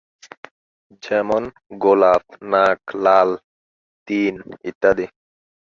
যেমনঃ 1.03 1.49
গোলাপ, 1.81 2.23
নাক, 2.51 2.81
লাল, 3.03 3.29
তিন, 4.07 4.35
ইত্যাদি। 4.69 5.05